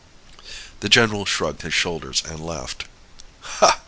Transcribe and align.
The 0.79 0.89
general 0.89 1.25
shrugged 1.25 1.61
his 1.61 1.75
shoulders 1.75 2.23
and 2.25 2.43
laughed. 2.43 2.85